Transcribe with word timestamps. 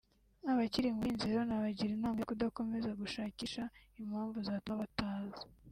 Abakiri 0.51 0.87
mu 0.93 0.99
buhunzi 1.03 1.25
rero 1.29 1.43
nabagira 1.45 1.91
inama 1.93 2.17
yo 2.19 2.27
kudakomeza 2.31 2.89
gushakisha 3.01 3.63
impamvu 4.01 4.37
zatuma 4.47 4.81
bataza 4.81 5.43